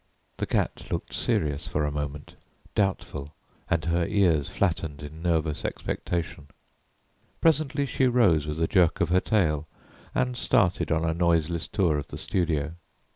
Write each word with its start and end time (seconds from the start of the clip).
The 0.37 0.47
cat 0.47 0.87
looked 0.91 1.13
serious, 1.13 1.67
for 1.67 1.85
a 1.85 1.91
moment 1.91 2.33
doubtful, 2.73 3.35
and 3.69 3.85
her 3.85 4.07
ears 4.07 4.49
flattened 4.49 5.03
in 5.03 5.21
nervous 5.21 5.63
expectation. 5.63 6.47
Presently 7.39 7.85
she 7.85 8.07
rose 8.07 8.47
with 8.47 8.59
a 8.59 8.67
jerk 8.67 8.99
of 8.99 9.09
her 9.09 9.21
tail 9.21 9.67
and 10.15 10.35
started 10.35 10.91
on 10.91 11.05
a 11.05 11.13
noiseless 11.13 11.67
tour 11.67 11.99
of 11.99 12.07
the 12.07 12.17
studio. 12.17 12.73